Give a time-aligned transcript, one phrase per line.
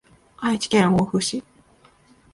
[0.39, 1.43] 愛知県大府市